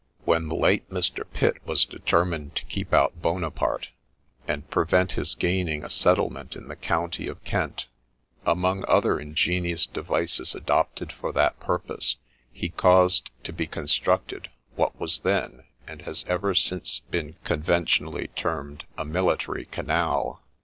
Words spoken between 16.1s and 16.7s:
ever